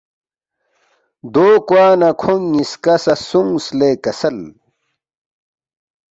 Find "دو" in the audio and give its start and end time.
1.33-1.47